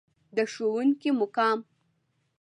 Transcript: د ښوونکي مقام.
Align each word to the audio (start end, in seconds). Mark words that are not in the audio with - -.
د 0.35 0.37
ښوونکي 0.51 1.09
مقام. 1.21 1.59